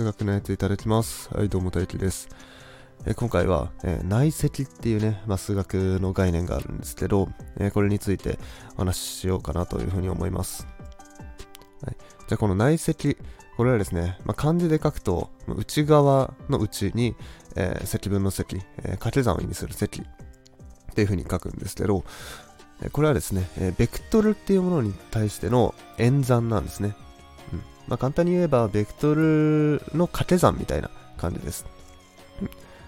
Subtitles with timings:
[0.00, 1.28] 数学のやついただきます。
[1.34, 2.30] はい、どうも大輝です。
[3.04, 7.28] え今回は、えー、内積っていうね、まあ、数学の概念があるんですけど、
[7.58, 8.38] えー、これについて
[8.76, 10.66] お話ししようかなというふうに思います。
[11.84, 11.96] はい、
[12.28, 13.18] じゃあこの内積、
[13.58, 17.14] これはですね、まあ、漢字で書くと、内側の内に、
[17.56, 22.04] えー、積分の積、え、掛け算を意味する積っていうふうに書くんですけど、
[22.92, 26.96] これはですね、えベクトルっていうものに対しての演算なんですね。
[27.90, 31.66] まあ、簡単に言えば、ベクトルの掛け算みたいな感じです。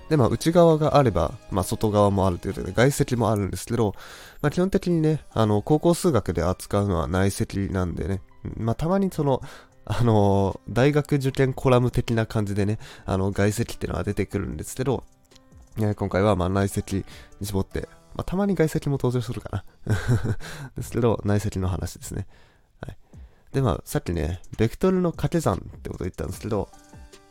[0.08, 3.94] で、まあ、内側があれば、まあ、外側もあるということで、外積もあるんですけど、
[4.40, 8.22] まあ、基本的にね、あの、高校数学で扱うのは内積なんでね、
[8.56, 9.42] まあ、たまにその、
[9.84, 15.04] あの、大学受験コラム的な感じでね、あの、外積っていうのは出てくるんですけど、
[15.76, 17.04] 今回はまあ内積
[17.40, 19.96] に絞ってまあ、たまに外積も登場するかな
[20.76, 22.26] ですけど、内積の話ですね。
[23.52, 26.68] で、まあ、さっきね、ベクトルの掛け算ってこと言ったんですけど、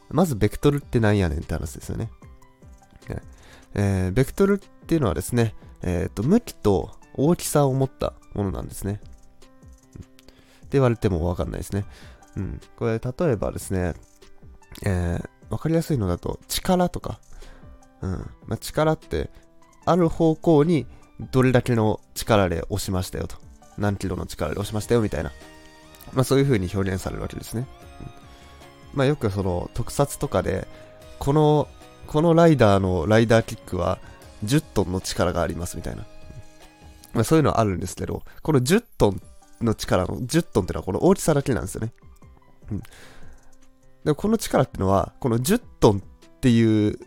[0.09, 2.11] まずベクトルって何やねんって話ですよね。
[3.73, 8.93] えー、ベクトルっていうのはですね、えっ、ー、と、向きと大きさを持ったものなんですね。
[8.93, 8.99] っ
[10.71, 11.85] て言われてもわかんないですね。
[12.35, 12.61] うん。
[12.75, 13.93] これ、例えばですね、
[14.85, 17.19] えー、わかりやすいのだと、力とか、
[18.01, 18.11] うん。
[18.45, 19.29] まあ、力って、
[19.85, 20.85] ある方向に
[21.31, 23.37] どれだけの力で押しましたよと。
[23.77, 25.31] 何キロの力で押しましたよみたいな。
[26.13, 27.67] まあそういう風に表現されるわけですね。
[28.01, 30.67] うん、まあよくその特撮とかで、
[31.19, 31.67] この、
[32.07, 33.99] このライダーのライダーキックは
[34.43, 36.05] 10トンの力がありますみたいな。
[37.13, 39.21] まあそういうのはあるんですけど、この10トン
[39.61, 41.93] の力の、10トンってのはこの大きさだけなんですよね。
[42.71, 42.79] うん。
[42.79, 42.85] で
[44.05, 46.97] もこの力ってのは、この10トンっていう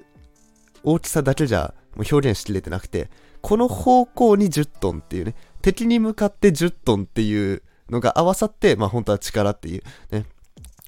[0.85, 10.27] 大きさだけじゃもう表現しきれてなくて、この方向に10トンっていうね、敵に向かって10トンっていうのが合わさって、まあ本当は力っていうね、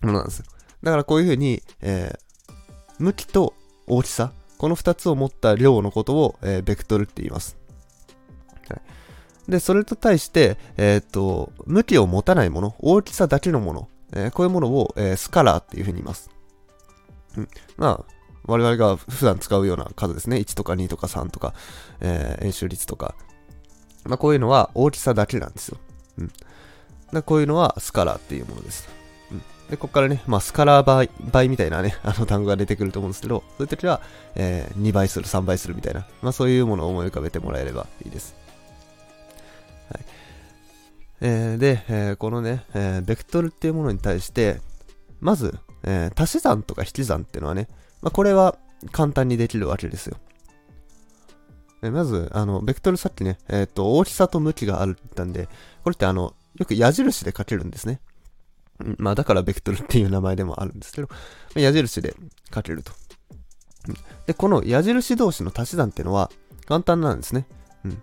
[0.02, 0.46] ものなんですよ。
[0.82, 2.52] だからこういう風に、えー、
[2.98, 3.54] 向きと
[3.86, 7.56] 大きさ、この2つを持った量のことを、えー、ベクトルって言います。
[8.68, 16.30] はい、で、それと対して、えっ、と、向きを持たないもの、大きさだけのもの、えー、こういうものを、えー、スカラーっていう風に言います。
[17.36, 17.48] うん。
[17.76, 18.12] まあ、
[18.44, 20.36] 我々が普段使うような数ですね。
[20.36, 21.54] 1とか2とか3とか、
[22.00, 23.14] えー、演習率とか。
[24.04, 25.78] まあ、こういうのは大きさだけなんですよ。
[26.18, 26.32] うん。
[27.12, 28.88] だこういうのはスカラーっていうものです。
[29.30, 29.38] うん。
[29.70, 34.00] で、ここからね、まあ、スカラー倍、倍みたいなね、 あの単語が出てくると思うんですけど、そういう時は、
[34.34, 38.34] えー、2倍する、3倍するみたいな、まあ、そういうものを思い浮かべてもらえればいいです。
[39.90, 40.04] はい。
[41.20, 44.60] えー、で、えー、このね、えー、ベクトルっていうものに対して、
[45.20, 47.68] まず、えー、足し算とか引き算っていうのはね、
[48.02, 48.56] まあ、これは
[48.92, 50.16] 簡単にできるわけですよ。
[51.82, 55.48] まず、あの、ベクトルさっきね、えっ、ー、と、大きさと向きがあるって言ったんで、
[55.84, 58.00] これってあの、よく矢印で書けるんですね。
[58.98, 61.08] まあ、だからベクトルっていう名前でもあるんですけど、
[61.54, 62.14] 矢印で
[62.54, 62.92] 書けると。
[64.26, 66.30] で、この矢印同士の足し算っていうのは
[66.66, 67.46] 簡単なんですね。
[67.84, 68.02] うん。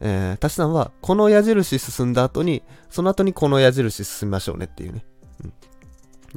[0.00, 5.04] えー、足し算は、この矢印進んだ後に、その後にこの矢印進みましょうねっていうね。
[5.44, 5.52] うん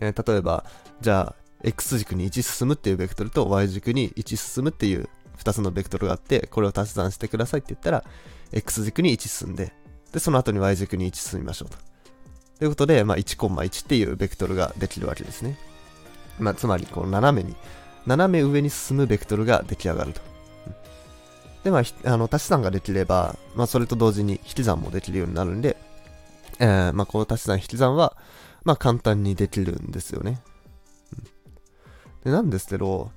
[0.01, 0.65] えー、例えば、
[0.99, 5.07] じゃあ、X 軸に1進むっていうベクトルと Y 軸に1進むっていう
[5.37, 8.03] 2つのベクトルがあって、これを足し算してくださいって言ったら、
[8.51, 9.73] X 軸に1進んで、
[10.11, 11.77] で、その後に Y 軸に1進みましょうと。
[12.59, 15.57] ということで、まあ、1コンマ1っていうベクトルができるわけですね。
[16.39, 17.55] まあ、つまり、この斜めに、
[18.05, 20.21] 斜め上に進むベクトルが出来上がると。
[21.63, 21.83] で、まあ、
[22.13, 25.77] あの、足し算ができれば、まあ、それと同時に引き算もできるようになるんで、
[26.59, 28.15] えー、まあ、この足し算引き算は、
[28.63, 30.41] まあ、簡単にできるんですよね。
[32.23, 33.11] でなんですけど、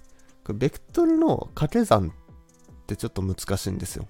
[0.49, 2.13] ベクトルの掛け算
[2.83, 4.07] ってちょっと難しいんですよ。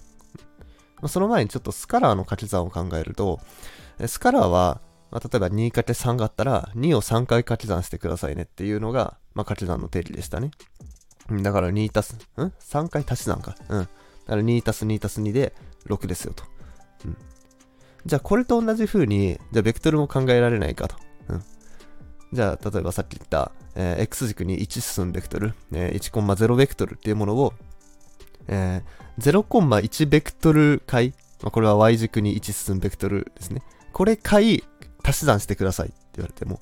[0.97, 3.41] まあ、その前にちょっとスカラーの掛け算を考えると、
[4.07, 10.51] スカラーは、まあ、例えば 2×3 があったら、2を3回掛け算してくださいねっていうのが、まあ、掛け算の定義でしたね。
[11.31, 13.57] だから2たす、ん ?3 回足し算か。
[13.69, 13.81] うん。
[13.81, 13.91] だか
[14.37, 15.55] ら2たす2たす2で
[15.87, 16.45] 6ですよと。
[17.05, 17.17] うん。
[18.05, 20.97] じゃあこれと同じ風に、じゃあベクトルも考えられないかと。
[21.29, 21.45] うん。
[22.33, 27.55] じゃあ例えばさっき言った、えー、x 軸に1進むベクトル、えー、1,0ベクトルっていうものを、
[28.49, 33.63] えー、0,1ベクトル回、まあ、これは y 軸に1進むベクトルですね。
[33.93, 34.65] これ回
[35.03, 36.61] 足し算してくださいって言われても、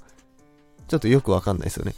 [0.88, 1.94] ちょっとよくわかんないですよね。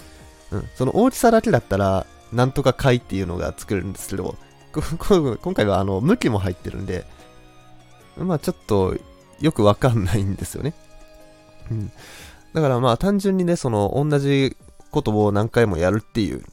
[0.52, 0.68] うん。
[0.74, 4.36] その大きさだけだったら、なんとか回っていうのが作れるんですけど、
[4.72, 7.04] 今回はあの、向きも入ってるんで、
[8.16, 8.96] まあちょっと
[9.40, 10.74] よくわかんないんですよね。
[11.70, 11.92] うん。
[12.52, 14.56] だからまあ単純にね、その同じ
[14.90, 16.44] ことを何回もやるっていう、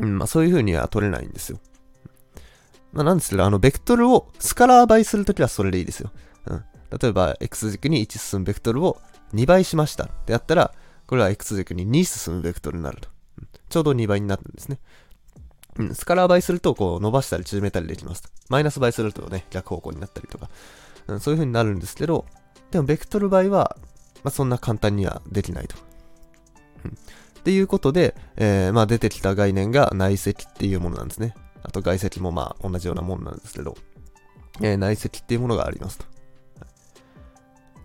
[0.00, 1.58] うん、まあそういう風には取れないんですよ。
[2.92, 6.10] まあなんですけど、あの、ベクトルをスカラー倍するときはそれでいいですよ。
[6.46, 6.64] うん。
[6.98, 9.00] 例えば、x 軸に1進むベクトルを
[9.34, 10.72] 2倍しましたってやったら、
[11.06, 13.08] これは x 軸に2進むベクトルになると。
[13.08, 14.78] うんちょうど2倍になるんですね。
[15.78, 18.24] うん、スカラー倍すると、こう、伸ばしたり縮めたりできます。
[18.48, 20.50] マイナス倍するとね、逆方向になったりとか、
[21.06, 22.26] うん、そういう風になるんですけど、
[22.70, 23.76] でも、ベクトル倍は、
[24.24, 25.76] まあ、そんな簡単にはできないと。
[26.84, 31.34] うん、っていうことで、えー、まあ、出てきた概念が内積っていうものなんですね。
[31.62, 33.76] あと、外積もまあ、同じようなものなんですけど、
[34.60, 36.04] えー、内積っていうものがありますと。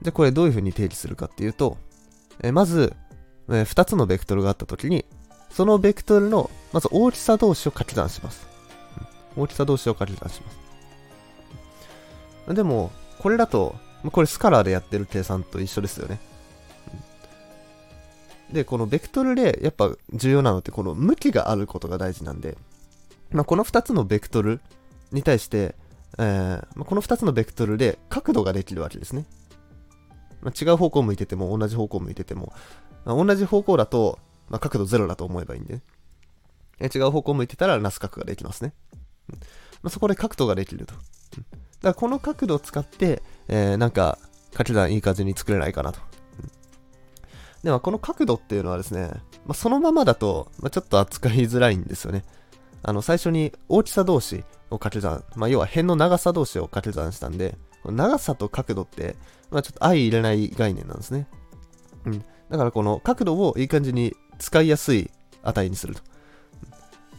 [0.02, 1.78] じゃあ、これどういう風に定義するかっていうと、
[2.42, 2.94] えー、まず、
[3.50, 5.06] えー、2つのベクトルがあったときに、
[5.50, 8.48] そのベクトルの、まず大きさ同士を掛け算します。
[9.36, 10.52] 大きさ同士を掛け算しま
[12.48, 12.56] す。
[12.56, 13.76] でも、これだと、
[14.12, 16.20] これスカラーでやってる計算と一緒ですよね。
[18.52, 22.58] で、このベクトルでやっぱ重要なのってこの向きがあることが大事なんで、
[23.32, 24.62] まあ、この2つのベクトル
[25.12, 25.76] に対して、
[26.18, 29.26] えーまあ、この2つのベクトルで角度ができるわけですね。
[30.42, 32.54] まあ、違う方向向いてても同じ方向向いてても、
[33.06, 35.82] まあ、同じ方向だとまあ、角度0だと思えばいいんで、
[36.80, 38.74] え違う方向向いてたらナス角ができますね。
[39.30, 39.40] うん
[39.82, 40.94] ま、そこで角度ができると。
[40.94, 41.02] うん、
[41.42, 44.20] だからこの角度を使って、えー、なんか
[44.52, 46.00] 掛け算いい感じに作れないかなと。
[46.40, 46.50] うん、
[47.64, 49.10] では、この角度っていうのはですね、
[49.46, 52.24] ま、そのままだと、ま、ちょっと扱いづらいんですよね。
[52.84, 59.16] あの、最初に大きさ同士を掛け算、まあ、要は辺の長さ同士を掛け算したんで、長さと角度って、
[59.52, 61.28] まあ、ちょっと相入れない概念なんですね。
[62.06, 62.20] うん。
[62.50, 65.10] だからこの角度をいい感じに使いやすい
[65.44, 66.02] 値にすると。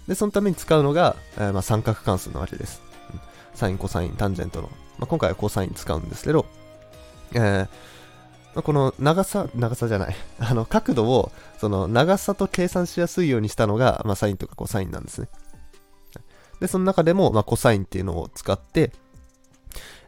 [0.07, 2.83] で、そのために使うのが、えー、まあ、三角関数なわけです。
[3.13, 4.69] うんサイン、コサイン、タンジェントの。
[4.99, 6.47] まあ、今回はコサイン使うんですけど、
[7.33, 7.69] えー、ま
[8.57, 10.17] あ、この長さ、長さじゃない。
[10.39, 15.29] あの、角度を、その長さと計算しやすいようにしたのが、まあ、サインとかコサインなんですね。
[16.65, 18.91] で、その中でも、まあ、コサインっていうのを使って、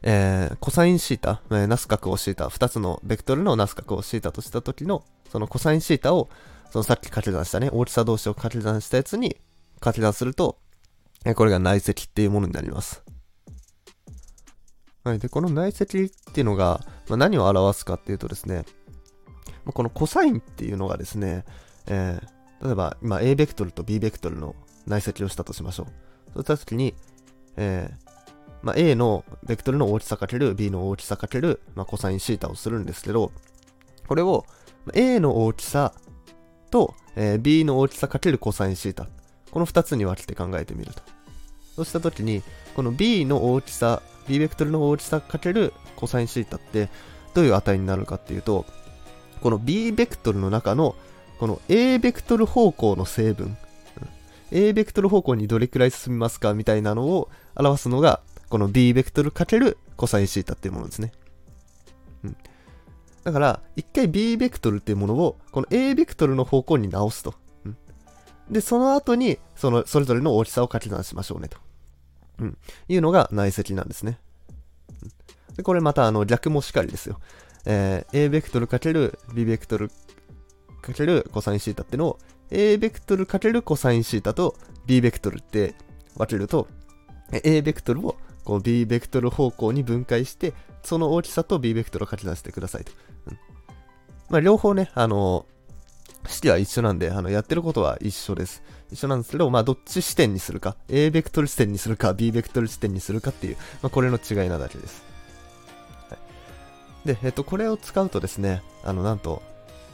[0.01, 6.31] えー、コサインシータ、えー、ナス角をシータ、2つのベクトルのナス角をシータとした時の、そのコサインシータを、
[6.71, 9.37] そのさっき掛け算したね、大きさ同士を掛け算したやつに
[9.81, 10.57] 掛け算すると、
[11.27, 13.03] えこれが内積っていうものになります。
[15.05, 15.19] はい。
[15.19, 18.65] で、この内積っていうのが、まあ、何を表すかっていうとですね、
[19.67, 21.45] まあ、このコサインっていうのがですね、
[21.87, 24.55] えー、例えば今 A ベクトルと B ベクトルの
[24.87, 26.06] 内積をしたとしましょう。
[26.45, 26.95] そうしたときに、
[27.57, 28.07] えー、
[28.63, 33.33] まあ、A のベクトルの大きさかける B の大きさかける、まあ、コサインシータをするんですけど、
[34.07, 34.45] これを
[34.95, 35.93] A の大きさ
[36.71, 39.07] と、えー、B の大きさかけるコサインシータ。
[39.51, 41.03] この2つに分けて考えてみると。
[41.75, 42.43] そうしたときに、
[42.75, 46.89] この B の大きさ、B ベクトルの大きさかけるコサインシータって
[47.35, 48.67] どういう値になるかっていうと、
[49.41, 50.97] この B ベクトルの中の
[51.39, 53.57] この A ベクトル方向の成分、
[54.53, 61.13] A ベクトル方向にどれくらい進みますかみたいなのを表すのが、この B ベクトルかけるコサインシータっていうものですね。
[62.25, 62.37] うん。
[63.25, 67.35] だから、一回 B ベクトルっていうものを、この A ベクトルの方向に直すと。
[67.65, 67.77] うん、
[68.51, 71.59] で、その後に、その、それぞれの大きさを掛け算しましょうねと。
[72.39, 72.59] うん。
[72.89, 74.21] いうのが内積なんですね。
[75.03, 77.19] うん、で、これまた、あの、逆もしかりですよ。
[77.65, 79.91] えー、A ベクトルかける B ベクトル
[80.83, 82.19] かけるコサインシータってのを、
[82.51, 84.57] A ベクトルかけるコサインシータと
[84.87, 85.75] B ベクトルって
[86.17, 86.69] 分けると、
[87.45, 92.93] A ベクトルをこう B ベクトル方向に分解して、その大きさと B ベクトルを書き出してくださいと。
[93.27, 93.39] うん、
[94.31, 95.47] まあ、両方ね、あの
[96.29, 98.63] 式は一緒なんで、あの、やってることは一緒です。
[98.91, 105.03] 一緒なんですけど、まあ、どっち視点にするか、A ベクトル視点にするか、B ベクトル視点にするかっていう、まあ、これの違いなだけです。
[106.09, 106.17] は
[107.05, 109.43] い、で、えっと、これを使うとですね、あの、なんと、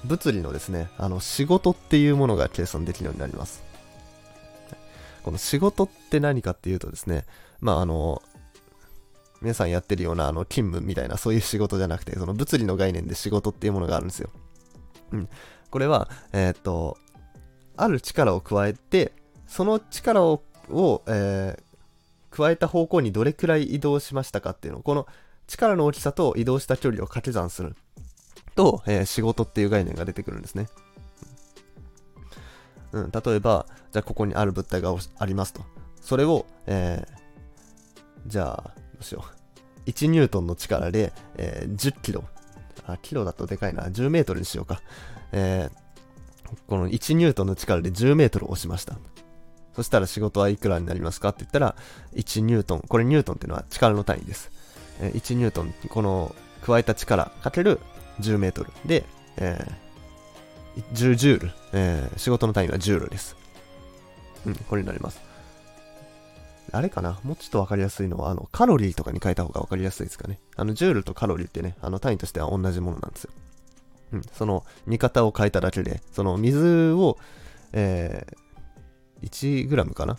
[0.05, 3.63] 物理のですね、あの、仕事っていうものが計算できるようになります。
[5.23, 7.25] この仕事って何かっていうとですね、
[7.61, 8.23] まあ、あの、
[9.41, 14.31] 皆さんやってるようなあの勤務みたいなそういう仕事じゃなくて、その物理の概念で仕事っていうものがあるんですよ。
[15.13, 15.29] うん。
[15.71, 16.97] これは、えー、っと、
[17.77, 19.13] ある力を加えて、
[19.47, 25.07] その力を、をえー、加えた方向にどれくらい移動しましたかっていうのを、この
[25.47, 27.77] 力の大きさと移動した距離を掛け算する
[28.55, 30.69] と、えー、仕事っていう概念が出てくるんですね。
[32.93, 35.63] うん、例えば、じゃあここにある物体がありますと。
[36.01, 39.25] それを、えー、じゃあ、どうしよ
[39.87, 39.91] う。
[39.91, 42.25] 1ニュートンの力で、えー、10キロ。
[42.87, 43.85] あ、キロだとでかいな。
[43.85, 44.83] 10メートルにしようか。
[45.33, 48.99] えー、この1ニュートンの力で10メートル押しました。
[49.75, 51.31] そしたら仕事はいくらになりますか？
[51.31, 51.77] って言ったら、
[52.15, 52.81] 1ニュートン。
[52.81, 54.51] これニュートンっていうのは力の単位です。
[55.01, 57.81] えー、1ニュートン、この加えた力かける
[58.21, 59.05] 10メートルで、
[59.37, 63.37] えー、10ジュール、えー、仕事の単位はジュールです。
[64.47, 65.21] うん、これになります。
[66.73, 67.21] あれかな？
[67.23, 70.39] もうちょっとわかりやすいのは、あの、カロリーとかに変えた方がわかりやすいですかね。
[70.57, 73.31] あの、ジュールとカロリーってね、あの、単位としては同じものなんですよ。
[74.15, 77.19] うん、その見方を変えただけで、その水を、
[77.73, 80.19] えー、1g かな？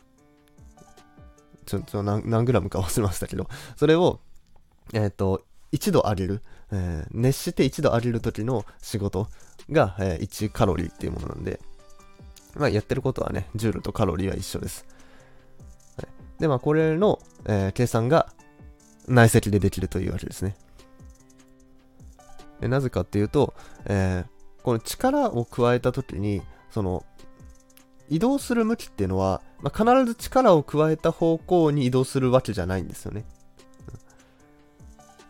[1.65, 4.19] ちょ、ちょ何、何グラムか忘れましたけど、それを、
[4.93, 5.43] えっ、ー、と、
[5.73, 9.27] 1度上げる、えー、熱して1度上げる時の仕事
[9.69, 11.59] が、えー、1カロリーっていうものなんで、
[12.55, 14.85] まあ、やってることはね、ジュールとカロリーは一緒です。
[15.97, 16.07] はい、
[16.39, 18.31] で、まあ、これの、えー、計算が
[19.07, 20.55] 内積でできるというわけですね。
[22.61, 23.53] でなぜかっていうと、
[23.85, 27.03] えー、この力を加えた時に、その、
[28.09, 33.25] 移動する向きっていうのは、まあ、必ず力を加えた方向に移動するわけじゃないんですよね。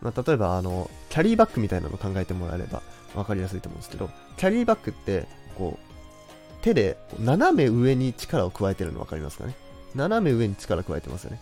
[0.04, 2.82] まあ、例えば、あの、キャリーバッグみたいなのを考えてもらえれば
[3.14, 9.54] 分かりやすいと思うんですけど、キャリーバッグって、こう、手で斜め上に力を加えてるの分かりますかね？
[9.94, 11.40] 斜め上に力加えてますよね。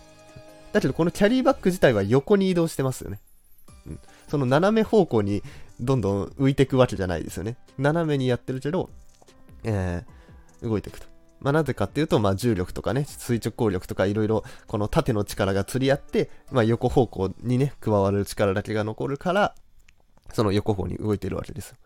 [0.73, 3.21] だけど、このキャリーバッグ自体は横に移動してますよね。
[3.87, 4.00] うん。
[4.28, 5.42] その斜め方向に
[5.81, 7.57] どんどん浮いていくわけじゃないですよね。
[7.78, 8.90] 斜めにやってるけど、
[9.64, 11.12] えー、動いていくと。
[11.42, 19.54] まあ、なぜかっていうと、まあ、重力とかね、垂直抗力とかいろいろ、この縦の力が釣り合って、まあ、横方向にね、加わる力だけが残るから、
[20.32, 21.76] その横方に動いてるわけですよ。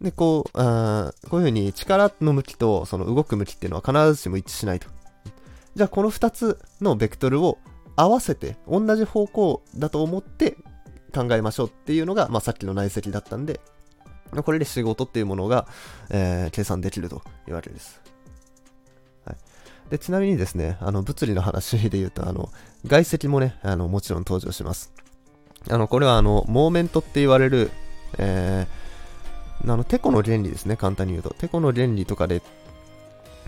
[0.00, 4.88] で、こう、あこういうふうに力の向きとその動く向きっていうのは必ずしも一致しないと。
[5.74, 7.58] じゃあ、この2つのベクトルを
[7.96, 10.56] 合わせて、同じ方向だと思って
[11.12, 13.60] 考えましょうっていうのが、まあ、さっきの内積だったんで、
[14.42, 15.66] これで仕事っていうものが、
[16.10, 18.00] えー、計算できるというわけです。
[19.24, 19.36] はい、
[19.90, 22.50] でちなみにですね、あの物理の話で言うと、あの
[22.86, 24.92] 外積もね、あのもちろん登場します。
[25.70, 27.70] あのこれはあのモーメントって言われる、
[28.18, 31.30] えー、あのテコの原理ですね、簡単に言うと。
[31.30, 32.42] テコの原理とかで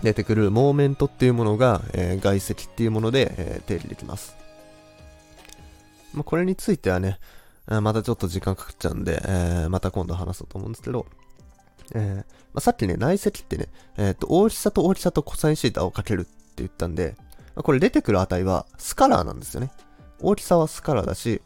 [0.03, 4.35] 出てくるモーメントっていうものが、えー、外積っていうもので、えー、定義できます。
[6.13, 7.19] まあ、これについてはね、
[7.67, 11.05] またちょっと時間かかっちゃうんで、えー、また今度話そうと思うんですけど、
[11.93, 12.23] えーま
[12.55, 17.15] あ、さっきね、内積ってね、え、ー、と、大きさと大きさとコサインシータをかけるって言ったんで、
[17.55, 19.71] これ出てくる値はスカラーなんですよね。
[20.19, 21.41] 大きさはスカラーだし、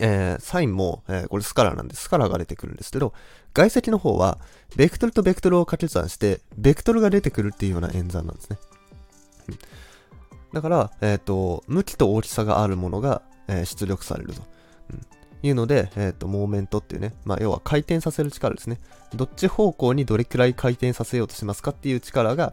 [0.00, 3.12] えー、サインも、えー、これスカラーなんでスカラーが出てくるんですけど、
[3.54, 4.38] 外積の方は、
[4.76, 8.58] ベクトルとベクトルを掛け算して、ベクトルが出てくるっていうような演算なんですね。
[10.52, 14.42] だから、えっ、ー、と、向きと大きさがあるものが、え出力されると。
[15.42, 18.80] いうので、えっ、ー、と、モーメントっていうね、まあ、要は回転させる力ですね。
[19.14, 22.52] どっち方向にどれくらい回転させようとしますかっていう力が、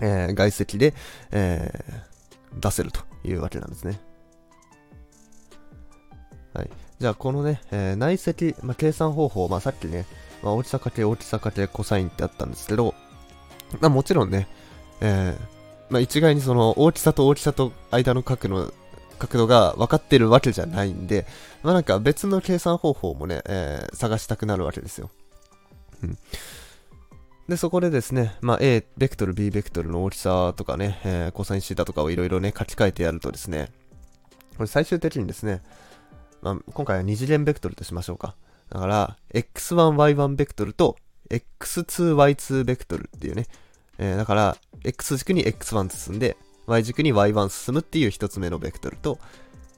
[0.00, 0.94] えー、外積で、
[1.32, 4.00] えー、出せるというわけなんですね。
[6.54, 6.70] はい。
[6.98, 10.06] じゃあ、このね、えー、内積、まあ、計算方法、まあ、さっきね、
[10.42, 12.94] まあ、大きさかけ大きさかけコサインってあったんですけど、
[13.80, 14.46] まあ、もちろんね、
[15.00, 18.72] えー、まあ、一概にその大きさと大きさと間の角の
[19.22, 21.26] 角度が分かってるわけじゃないんで、
[21.62, 25.10] まあなんか別の計算方法もね、えー、探したくなるわけですよ。
[26.02, 26.18] うん。
[27.48, 33.70] で、そこでですね、まあ A ベクトル、B ベクトルの大きさとかね、えー、コサインシータとかをいろいろね、書き換えてやるとですね、
[34.56, 35.62] これ最終的にですね、
[36.42, 38.34] まあ、今回は二次元ベクトルとしましょうか。
[38.70, 40.96] だから、x1y1 ベクトルと
[41.30, 43.46] x2y2 ベクトルっていうね、
[43.98, 49.18] えー、だから、x 軸に x1 進んで、y 軸に y1 進むっていう一つ目のベクトルと、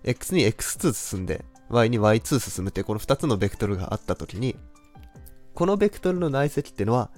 [0.04, 4.56] x に x2 進んで、y に y2 進むってこの二つのベクトルがあったときに、
[5.54, 7.10] このベクトルの内積っていうのは、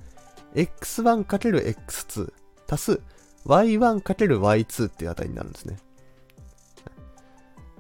[0.55, 2.33] x1×x2
[2.69, 3.01] 足す
[3.47, 5.77] y1×y2 っていう値になるんですね。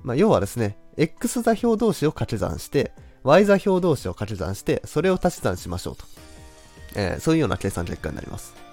[0.03, 6.05] まあ、要はですね、x 座標同士を掛け算して、y 座標同士を掛け算して、それを足し算しましょうと。
[6.95, 8.66] えー、そういうような計算結果になります。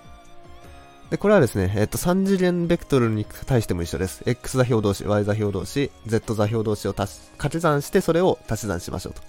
[1.14, 4.24] で、これはですね、えっと、3次元ベクトルに対しても一緒です。
[4.26, 9.22] x 座標同士、y 座標同士、z 座標同士を足し掛け算して、それを足し算しましょうと。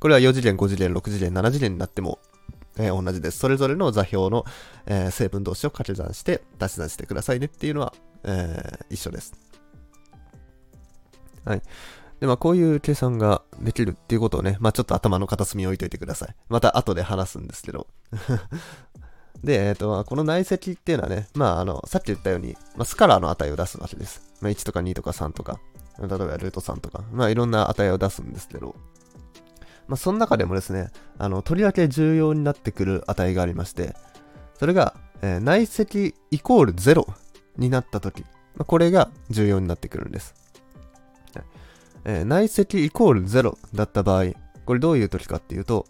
[0.00, 2.18] これは4次元、5次元、6次元、7次元になっても、
[2.78, 3.38] えー、同じです。
[3.38, 4.44] それぞれの座標の、
[4.86, 7.94] えー、成分同士を掛け算して足し算してくださいねっていうのは、
[8.24, 9.34] えー、一緒です。
[11.44, 11.62] はい。
[12.18, 16.34] で、まあ、こういう計算ができるっていうことをね、まあ、ちょっと頭の片隅に置いといてください。
[16.48, 17.86] また後で話すんですけど。
[19.42, 24.22] で、えっ、ー、と、この内積っていうのはね、まあ、あの、さっき言ったように、まあ、スカラーの値を出すわけです。
[24.40, 25.58] まあ、1とか2とか3とか、
[25.98, 28.76] 例えばルート3とか、まあ、いろんな値を出すんですけど、
[29.88, 33.94] まあ、その中でもですね、あの、とりわけ重要になってくる値がありまして、
[34.58, 37.06] それが、えー、内積イコール0
[37.56, 38.28] になったとき、ま
[38.60, 40.34] あ、これが重要になってくるんです。
[41.34, 41.44] はい
[42.04, 44.32] えー、内積イコール0だった場合、
[44.66, 45.86] これどういう時かっていうと、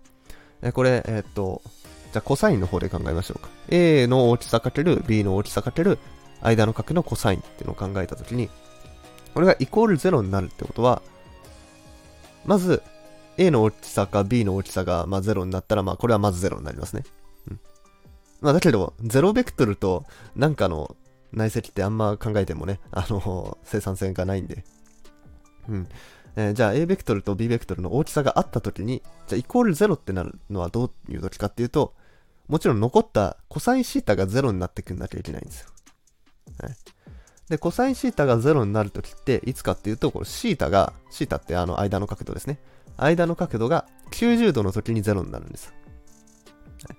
[0.62, 1.62] えー、これ、え、っと、
[2.12, 3.48] じゃあコサインの方で考えましょうか。
[3.68, 5.98] A の大きさかける B の大きさかける
[6.42, 8.50] 間の角のコサインっていうのを考えたときに、
[9.32, 11.00] これがイコール0になるってことは、
[12.44, 12.82] まず
[13.38, 17.04] A の大きさか B の大きさがまあ0になったら、まあこれはまず0になりますね。
[17.50, 17.60] うん、
[18.42, 20.04] まあだけど、0ベクトルと
[20.36, 20.94] なんかの
[21.32, 24.64] 内積ってあんま考えてもね、あの、生産性がないんで。
[25.68, 25.88] うん。
[26.36, 31.94] えー、じゃあ A ベクトルと B ベクトルの大きさがあった時に、じゃあイコール0ってなるのはどういう時かっていうと、
[32.48, 35.68] もちろん残ったコサインシータが0になってくんなきゃいけないんですよ。
[36.60, 36.76] はい。
[37.48, 42.58] で、コサインシータが0になるときって、いつかっていうと、このシータが、シータってあの間の角度ですね。
[42.96, 45.74] 間の角度が90度の時に0になるんです。
[46.86, 46.96] はい、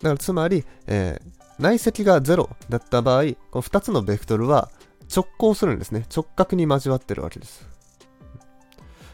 [0.00, 4.70] だからつまり、えー、内積が0だった場合、この2つのベクトルは
[5.14, 6.06] 直行するんですね。
[6.14, 7.68] 直角に交わってるわけです。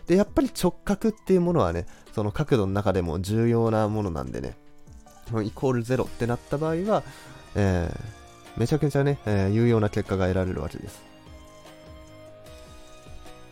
[0.06, 4.56] で、やっぱり直角っていうものはね、その角度の中でも重要なものなんでね、
[5.40, 7.02] イコール0ってなった場合は、
[7.54, 11.12] えー、めちゃくちゃね、えー、有用な結果が得られるわけです。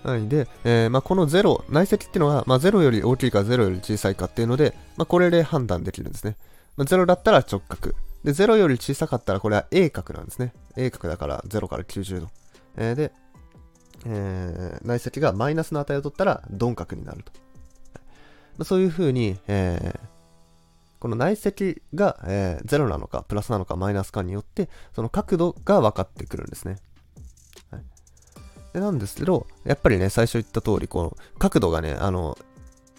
[0.03, 0.29] はい。
[0.29, 6.37] で、えー、まあ、この0、内積っていうのは、まあ、0より大きいか0より小さいかっていうので、まあ、これで判断できるんですね。
[6.77, 7.95] まあ、0だったら直角。
[8.25, 10.53] で、0より小さかったらこれは A 角なんですね。
[10.77, 12.29] A 角だから0から90度。
[12.77, 13.13] えー、で、
[14.07, 17.33] えー、内積がマイナスの値を取ったら鈍角になると。
[18.57, 20.01] まあ、そういうふうに、えー、
[21.01, 26.77] この内積が、えー、0なのか、プラスなのか、マイナスかによって、その角度が分かってくるんですね。
[27.71, 27.83] はい、
[28.75, 32.37] でなんですけど、やっぱりね、最初言った通り、この角度がね、あの、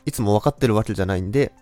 [0.05, 1.53] いつも分かってるわけじゃないんで、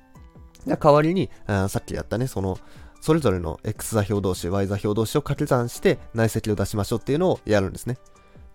[0.65, 2.58] 代わりに、あさっきやったね、その、
[3.01, 7.98] それぞれの X 座標同士、Y 座標同士を掛け算して内積を出しましょうっていうのをやるんですね。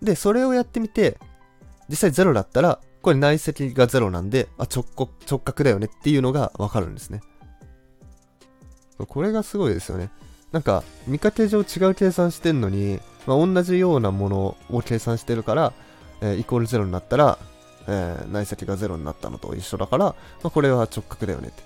[0.01, 1.19] で、それをやってみて、
[1.87, 4.83] 実際0だったら、これ内積が0なんで、あ、直
[5.29, 7.21] 直角だよねっていうのがわかるんですね。
[8.97, 10.09] これがすごいですよね。
[10.51, 15.73] なんか、見かけ上違う計算してんのに、まあ、同じようなものを計算してるから、
[16.21, 17.37] えー、イコール0になったら、
[17.87, 21.63] えー、内積が0になったのと一緒だから、まあ、これは直角だよねって。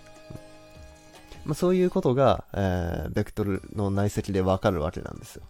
[1.46, 5.44] まあ、そういうことが、えー、ベクトルの内積でわかるわけなんですよ。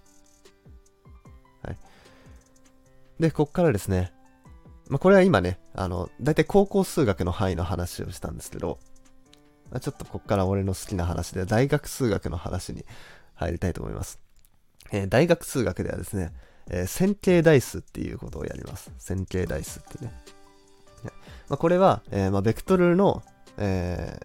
[1.63, 1.77] はい。
[3.19, 4.11] で、こっからですね、
[4.89, 8.79] まあ、これは今ね、あの、だいたい高校数学の範囲の話をしたんですけど、
[9.79, 12.85] ちょっとこっから俺の好きな話で、大学数学の話に
[13.35, 14.19] 入りたいと思います。
[14.91, 16.33] えー、大学数学ではですね、
[16.69, 18.91] えー、線形代数っていうことをやります。
[18.97, 20.13] 線形代数ってね。
[21.49, 23.23] まあ、これは、えー、まあ、ベクトルの、
[23.57, 24.19] え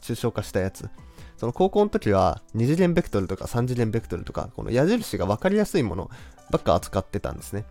[0.00, 0.88] ー、抽象化したやつ。
[1.36, 6.10] その高校の時は2次元ベクトルとか3次元ベクトルとか、この矢印が分かりやすいもの
[6.50, 7.64] ばっか扱ってたんですね。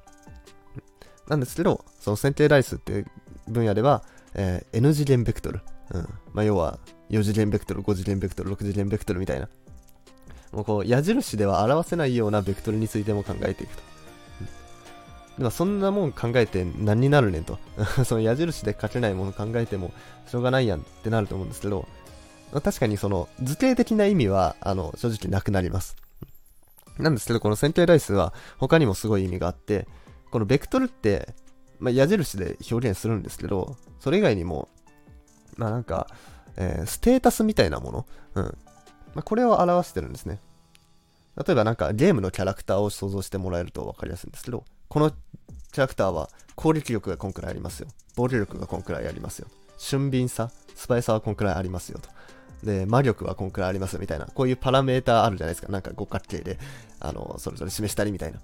[1.28, 3.06] なんですけど、その線形代数っていう
[3.48, 5.62] 分野では、え、N 次元ベクトル。
[5.92, 6.02] うん。
[6.34, 9.50] まあ、要は、4次元ベクトル、5次元ベクトル、6次元ベクトルみたいな。
[10.52, 13.84] もうこう、矢印では表せないようなベクトルについても考えていくと。
[15.38, 17.60] でもそんなもん考えて何になるねんと。
[18.06, 19.94] その矢印で書けないもの考えても
[20.28, 21.88] しょうがないやんってなると思うんですけど、
[22.52, 25.96] 確かにその図形的な意味は、あの、正直なくなります。
[26.98, 29.88] なんですけど、この線形代数は他にもすごい意味があって、
[30.32, 31.34] このベクトルって、
[31.80, 34.68] まあ、矢印で表現するんですけど、それ以外にも、
[35.56, 36.08] まあなんか、
[36.58, 38.44] えー、ステータスみたいなもの、うん。
[38.44, 38.52] ま
[39.18, 40.40] あ、これを表してるんですね。
[41.38, 47.88] 例えばなんかゲームのキャラクターを想像してもらえると分かりやすいんですけど、このキャラクターは攻撃力がこんくらいありますよ。
[48.16, 49.48] 防御力がこんくらいありますよ。
[49.78, 52.10] 俊敏さ、素早さはこんくらいありますよと。
[52.66, 55.72] で、魔力はこんくらいありますみたいな、こういうパラメーターあるじゃないですか。
[55.72, 56.60] なんか五角形で、
[57.00, 58.40] あの、それぞれ示したりみたいな。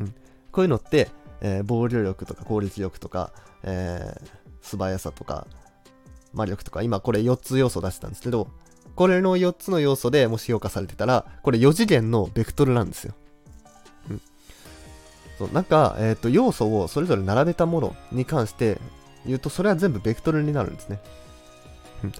[0.00, 0.14] うん。
[0.50, 1.10] こういうのって、
[1.42, 4.28] えー、防御力とか攻撃力とか、えー、
[4.62, 5.46] 素早さとか、
[6.36, 8.48] 魔力とか、今これ4つ要素出してたんですけど、
[8.94, 13.14] これの4つの要素でもし評価されてたら、これ4次元のベクトルなんですよ。
[14.10, 14.20] うん。
[15.38, 18.78] そう、なんか、えっ、ー、と、要素をそれぞれ並べたものに関して
[19.26, 21.00] 言うと、それは全部ベクトルになるんですね。
[22.04, 22.12] うん。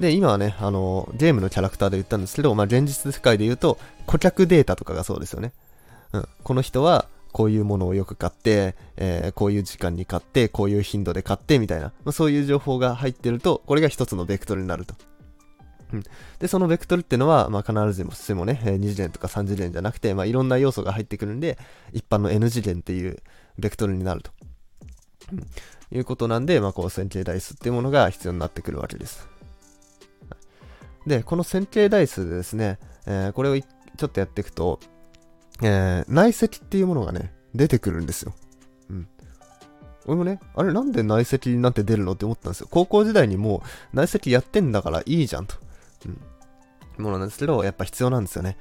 [0.00, 5.52] で、今はね、あの、ゲームのキャラクターで言ったんですけど、まあ、現実世界で言うと、顧客データとかがそうですよね。
[6.12, 6.28] うん。
[6.42, 14.94] この人は、こういうものをよく買って、えー、こういう時間に買って、こういう頻度で買って、みたいな、まあ、そういう情報が入ってると、これが一つのベクトルになると。
[15.92, 16.04] うん、
[16.38, 21.58] で、そのベクトルっていうのは、まあ、必ずしもね、2次元とか3次元じゃなくて、まあ、いろんな要素が入ってくるんで、
[21.92, 23.18] 一般の N 次元っていう
[23.58, 24.30] ベクトルになると。
[25.92, 29.28] いうことなんで、まあ、こう線形代数っていうものが必要になってくるわけです。
[31.06, 34.78] で、この線形代数でですね、えー、これをちょっとやっていくと、
[35.62, 38.34] えー、内積っていうものがね、出てくるんですよ。
[38.88, 39.08] うん。
[40.06, 42.68] 俺もね、あれなんで内積なんて出るのって思ったんですよ。
[42.70, 45.56] 高校時代にもう内積やってんだからいいじゃんと。
[46.06, 46.20] うん。
[47.02, 48.56] ものなんですけど、やっぱ必要なんですよね。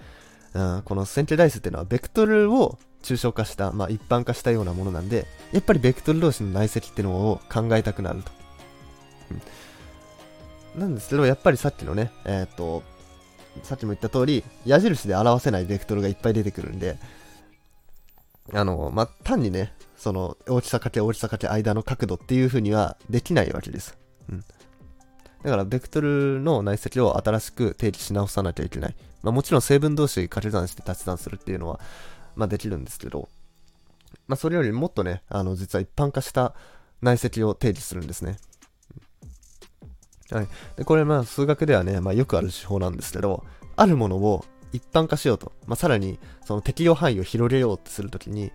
[0.54, 8.32] うん、この線形代数っていうのは、ベクトルを抽象化した、まあ一般化したようなものなんで、やっぱりベクトル同士の内積っていうのを考えたくなると。
[10.76, 10.82] うん。
[10.82, 12.84] なんですけど、やっぱりさっきのね、えっ、ー、と、
[13.64, 16.98] さっきも言った通り、矢印で表せないベクトルがいっぱい出てくるんで、
[18.54, 23.98] あの、まあ、単にね、その、大きさかけ大きさかけ間の角度っていう風にはできないわけです。
[24.30, 24.44] うん。
[25.44, 28.96] だから、ベクトルの内積を新しく定義し直さなきゃいけない。
[29.22, 31.80] まあ、もちろん成分同士掛け算して足し算するっていうのは、
[32.36, 33.30] まあ、できるんですけど、
[34.28, 36.54] まあ、それよりもっとね、あの、実は一般化した
[37.02, 38.38] 内積を定義するんですね。
[40.32, 40.48] はい。
[40.76, 43.44] で、これ、まあ、数学ではね、まあ、よくある手法なんですけど、
[43.76, 48.52] あるものを一般化しようと、まあ、さらに、その適用範囲を広げようとするときに、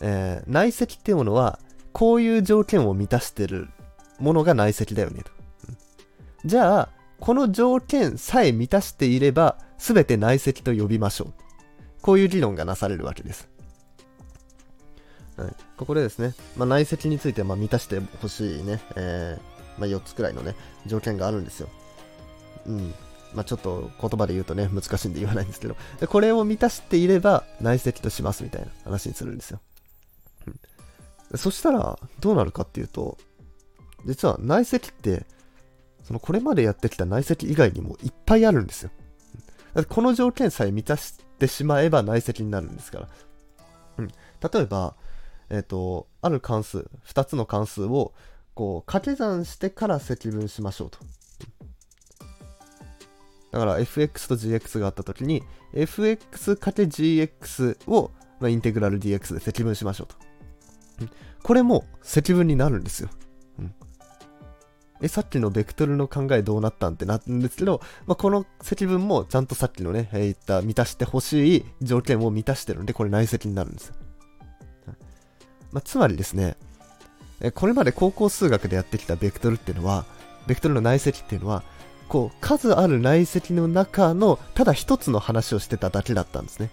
[0.00, 1.58] えー、内積っていうものは、
[1.92, 3.68] こういう条件を満たしてる
[4.18, 5.30] ものが内積だよねと。
[5.68, 5.72] う
[6.46, 6.88] ん、じゃあ、
[7.20, 11.32] この条件さえ満たしていれば、すべて内積と呼びましょう。
[12.02, 13.48] こういう理論がなされるわけです。
[15.36, 20.54] はい、ここでですね、まあ、内積についてま満たしてほしいね、えー、まあ、4つくらいのね、
[20.86, 21.68] 条件があるんですよ。
[22.66, 22.94] うん。
[23.34, 29.60] まあ、ちょっと言葉で言うとね、難しいんで言わないんですけど、でこれを満たしていれば内積としますみたいな話にするんですよ。
[31.34, 33.18] そしたら、どうなるかっていうと、
[34.04, 35.26] 実は内積って、
[36.04, 38.90] そのこれまでやってきた内積以外にもいっぱいあるんですよ。
[39.88, 43.08] この条件さえ満たしてしまえば内積になるんですから。
[43.98, 44.94] うん、例えば、
[45.50, 48.14] えっ、ー、と、ある関数、2つの関数を、
[48.56, 50.98] こう、掛け算してから積分しましょうと。
[53.52, 55.42] だから fx と gx があったときに、
[55.74, 60.16] fx×gx を、まあ、インテグラル dx で積分しましょうと。
[61.42, 63.10] これも積分になるんですよ。
[63.58, 63.74] うん、
[65.02, 73.92] え、さっきのベクトルの考えどうなったんってなるんですけど、まあ、この積分もちゃんとさっきのね、えー、言った満たしてほしい条件を満たしてるんで、これ内積になるんです。
[75.72, 76.56] まあ、つまりですね、
[77.54, 80.04] これまで高校数学でやってきたベクトルっていうのは、
[80.46, 81.62] ベクトルの内積っていうのは、
[82.08, 86.70] こう、数ある内積の中の、ただ一つの話をしてただけだったんですね。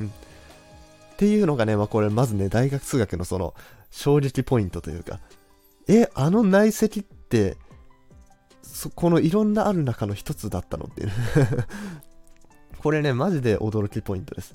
[0.00, 0.12] うん
[1.16, 3.54] っていうのがね、まあこれまずね、大学数学のその
[3.90, 5.18] 衝撃ポイントというか、
[5.88, 7.56] え、あの内積って、
[8.62, 11.10] そこのいろんなある中の一つだったのっていう
[12.82, 14.54] これね、マジで驚きポイントです。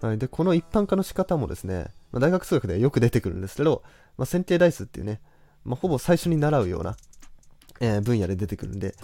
[0.00, 3.82] はい、で、この一般化の仕方もですね、まあ、大学数学ではよく出てくるんですけど、
[4.16, 5.20] まあ、線形代数っていうね、
[5.64, 6.96] まあ、ほぼ最初に習うような、
[7.80, 8.94] えー、分野で出てくるんで、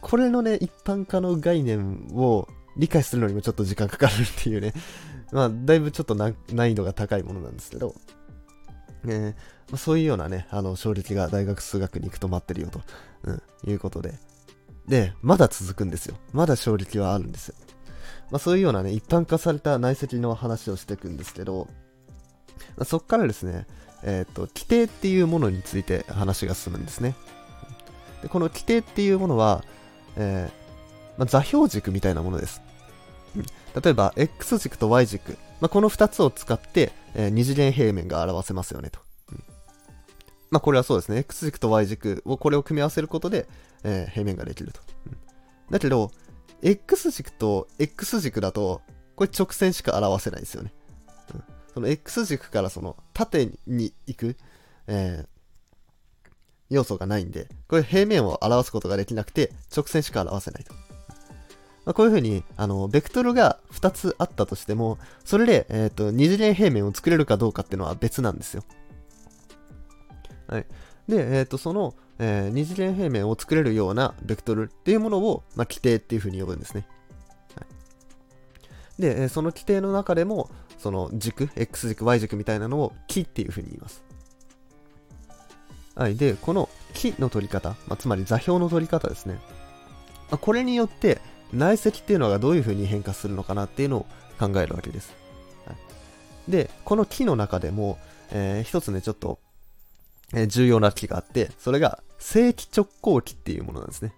[0.00, 4.72] これのね、一般化の概念を理解するのにもちょっと時間かかるっていうね、
[5.32, 7.94] まあ、だいぶちょっと難易度が高いものなんですけど、
[9.04, 9.30] えー、
[9.70, 12.80] まあ、そういうようなね、あの、衝撃が大学数学に行くと待ってるよと、
[13.24, 14.14] うん、いうことで。
[14.88, 16.16] で、まだ続くんですよ。
[16.32, 17.54] まだ衝撃はあるんですよ。
[18.30, 21.68] まあ、そういうようなね、一般化された内積の話をしていくんですけど、
[22.84, 23.66] そこからですね、
[24.02, 27.14] えっ、ー、と、規定っていうものについて話が進むんですね。
[28.22, 29.64] でこの規定っていうものは、
[30.16, 30.62] えー
[31.18, 32.62] まあ、座標軸みたいなものです。
[33.80, 39.00] 例えば、X 軸と Y 軸、まあ、この2つを使って、えー、二次元平面が表せますよねと。
[39.30, 39.44] うん、
[40.50, 41.18] まあ、これはそうですね。
[41.18, 43.48] X 軸と Y 軸を、これを組み合わせることで、
[43.84, 44.80] えー、平面ができると。
[45.06, 45.16] うん、
[45.70, 46.10] だけど、
[46.62, 48.82] X 軸と X 軸だと、
[49.16, 50.72] これ直線しか表せないですよね。
[51.74, 54.36] その X 軸からその縦に行く、
[54.86, 55.26] えー、
[56.70, 60.74] 要素がないんで、これ平面を表すことができなくて、直線しか表せないと。
[61.84, 68.62] まあ、こういうふうに、あの、ベクトルが2つあったとしても、それで、えっ、ー、と、二次元平面を作れるかどうかっていうのは別なんですよ。
[70.46, 70.66] はい。
[71.08, 76.86] で、えっ、ー、と、その、えー、二次元平面を作れるようなベクトルっていうものを、まあ、規定っていうふうに呼ぶんですね。
[78.98, 84.04] で、その規定の中でも、その軸、X 軸、Y 軸みたいなのを木っていうふうに言います。
[85.94, 86.16] はい。
[86.16, 89.34] で、この木の取り方、まあ、つまり座標の取り方ですね。
[90.30, 91.20] まあ、これによって、
[91.52, 94.06] 内積っていうのがどういう風に変化するのかなっていうのを
[94.38, 95.14] 考えるわけです。
[95.66, 95.74] は
[96.48, 97.98] い、で、この木の中でも、
[98.30, 99.38] えー、一つね、ちょっと、
[100.32, 104.14] えー、重要な木があって、それが正規直行木っていうものなんですね。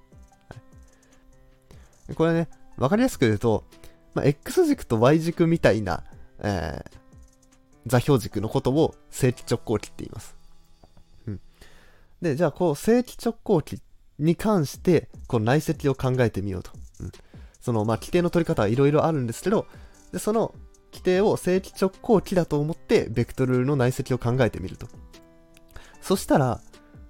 [2.07, 3.65] はい、これね、わかりやすく言うと、
[4.15, 6.05] まあ、X 軸と Y 軸みたいな、
[6.41, 6.99] えー、
[7.87, 10.37] 座標軸のことを正規直行機って言います。
[11.27, 11.41] うん。
[12.23, 13.81] で、じゃあ、こう、正規直行機
[14.19, 16.71] に関して、こう内積を考えてみようと。
[17.01, 17.13] うん、
[17.61, 19.67] その、まあ、規定の取り方はいろいろあるんですけど、
[20.13, 20.55] でその
[20.93, 24.87] 規定を正規直行機だと思って、ベクトルの内積を考えてみると。
[26.01, 26.61] そしたら、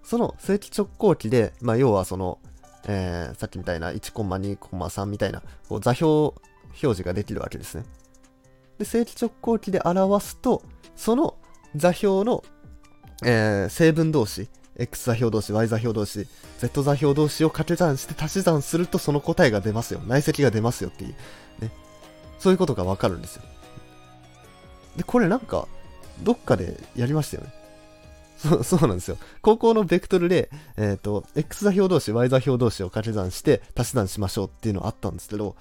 [0.02, 2.38] その正規直行機で、まあ、要はその、
[2.86, 6.34] えー、さっきみたいな1コマ2コマ3みたいなこう座標
[6.82, 7.84] 表示ができるわけですね。
[8.78, 10.62] で、正規直行機で表すと、
[10.96, 11.37] その
[11.76, 12.44] 座標の、
[13.24, 16.26] えー、成分同士 X 座標同士、Y 座標同士、
[16.58, 20.00] Z 座標同士を掛け算して足し算するとその答えが出ますよ。
[20.06, 21.14] 内積が出ますよっていう。
[21.60, 21.70] ね。
[22.38, 23.42] そういうことがわかるんですよ。
[24.96, 25.68] で、これなんか、
[26.22, 27.52] どっかでやりましたよね。
[28.37, 29.16] そう、そうなんですよ。
[29.42, 35.54] 高校のベクトルで、えっ、ー、と、X 座標同士、Y 座標同士を掛け算して足し算しましょうっていうのあったんですけど、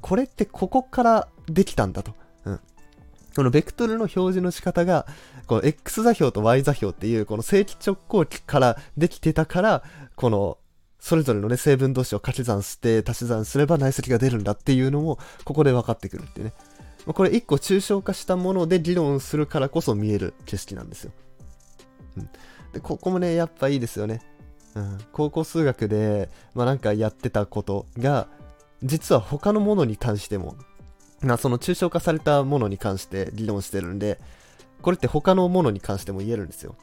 [0.00, 2.14] これってここからできたんだと。
[2.44, 2.60] うん。
[3.36, 5.06] このベクトルの表示の仕方が、
[5.46, 9.82] この X 座標と Y 座標っていう、この正規直行機からできてたから、
[10.16, 10.58] この、
[11.00, 16.52] それぞれのね、成分同士を掛け算して足し算すれば内積が出るんだっていうのも、ここで分かってくるっていうね。
[17.06, 21.12] これ一個抽象化したもので議論するからこそ見える景色なんですよ。
[22.16, 22.28] うん。
[22.72, 24.20] で、ここもね、やっぱいいですよね。
[24.74, 24.98] うん。
[25.12, 28.28] 高校数学で、まあなんかやってたことが、
[28.82, 30.56] 実は他のものに関しても、
[31.22, 34.18] なその抽象化されたものに関して議論してるんで、
[34.82, 36.76] これって他のものに関しても言えるんですよ。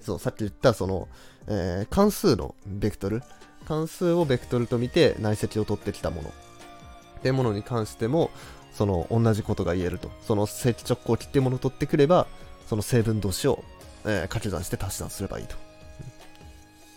[0.00, 1.08] そう、さっき言ったその、
[1.46, 3.22] えー、関数のベクトル。
[3.66, 6.28] 関数をベクトルと見て内積を取ってきたもの。
[6.30, 6.32] っ
[7.22, 8.30] ていうものに関しても、
[8.72, 10.10] その同じことが言えると。
[10.22, 12.26] その正規直行機っていうものを取ってくれば、
[12.66, 13.62] その成分同士を、
[14.04, 15.56] えー、掛け算して足し算すればいいと。
[15.56, 15.58] っ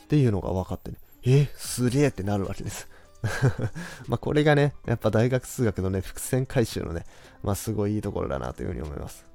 [0.08, 0.98] ていうのが分かってね。
[1.26, 2.88] えすげえってなるわけです。
[4.08, 7.06] まこれがね、やっぱ大学数学のね、伏線回収のね、
[7.42, 9.26] まあすごいいいところだなというふうに思います。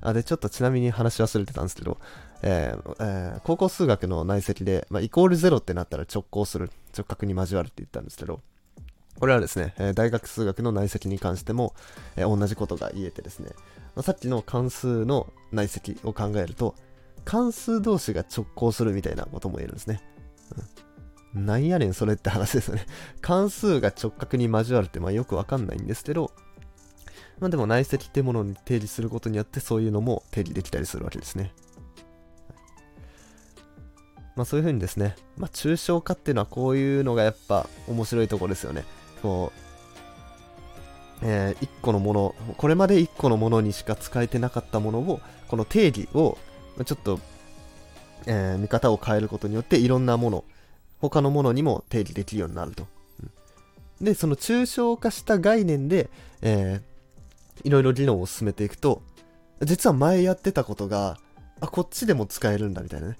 [0.00, 1.98] あで、ちょっとちなみに話忘れてたんですけど、
[2.42, 8.40] えーえー、高校数学の内積で、まあ、イコール0ってなったら直行する、直角に交わるって言ったんですけど、
[9.18, 11.74] これはですね、え大学数学の内積に関しても、
[12.16, 13.50] え同じことが言えてですね、
[13.94, 16.74] まあ、さっきの関数の内積を考えると、
[17.24, 20.02] 関数同士が直行するみたいなことも言えるんですね。
[20.56, 20.64] うん、
[21.34, 22.86] なんやねんそれって話ですよね。
[23.20, 26.32] 関数が直角に交わるってまあよくわかんないんですけど、
[27.40, 31.52] まあでも内積ってものに定義することによってそういうのも定義できたりするわけですね。
[34.36, 38.84] まあそういうふうにですね、まあ抽象化っていうのはこういうのがやっぱ面白いところですよね。
[39.22, 39.64] こう、
[41.22, 46.38] えー、1個のもの、これまで1個のものにしか使えてなかったものを、この定義を、
[46.84, 47.18] ちょっと、
[48.26, 50.44] えー、見方を変えることによって、いろんなもの、
[51.10, 52.86] 他のものにも定義できるようになると。
[54.00, 56.08] うん、で、その抽象化した概念で、
[56.42, 59.02] えー、いろいろ議論を進めていくと、
[59.62, 61.18] 実は前やってたことが、
[61.60, 63.18] あ、こっちでも使えるんだみたいなね。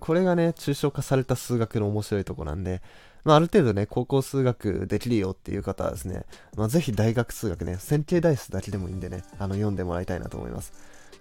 [0.00, 2.82] これがね、抽象化された数学の面白いとこなんで、
[3.24, 6.24] まあ、ある程度ね、高校数学できるよっていう方はですね、
[6.56, 10.72] まあ、ぜひ大学数学ね、線形代数だけでもいいんでね、あの、読んでもらいたいなと思います。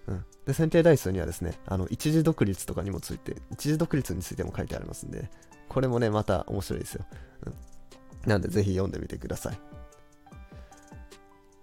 [0.07, 0.25] うん。
[0.45, 5.29] で、線形代数にはですね、あの、一次独立とかにもついて、一次独立についても書いてありますんで、
[5.69, 7.05] これもね、また面白いですよ。
[7.45, 8.29] うん。
[8.29, 9.59] なんで、ぜひ読んでみてください。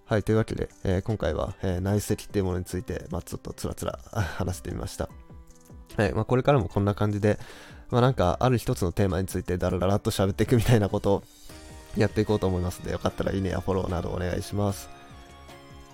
[0.07, 3.99] はい、というわけで、えー、今回は、えー、内積っていうものについて、まあ、ちょっとつらつら
[4.37, 5.09] 話してみました。
[5.97, 7.39] はい、まあ、これからもこんな感じで、
[7.89, 11.23] まあ、なんかある一つのテーマについてダラダラっと喋っていくみたいなことを
[11.97, 14.94] やっていこうと思いますので、よかったらいいねやフォローなどお願いします。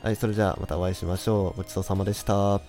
[0.02, 1.58] はい、それじゃあまたお会いしましょう。
[1.58, 2.60] ごちそうさまでした。